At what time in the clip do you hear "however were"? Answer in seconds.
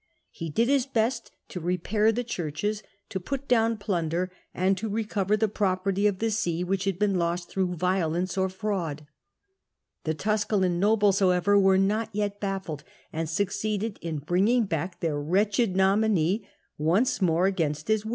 11.19-11.77